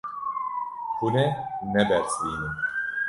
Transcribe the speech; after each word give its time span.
Hûn 0.97 1.15
ê 1.25 1.27
nebersivînin. 1.71 2.55